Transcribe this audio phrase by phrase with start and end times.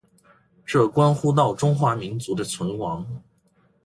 [0.65, 3.05] 这关乎到中华民族的存亡。